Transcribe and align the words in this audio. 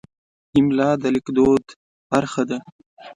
املا 0.57 0.89
د 1.01 1.03
لیکدود 1.15 1.63
برخه 2.11 2.43
ده. 2.49 2.59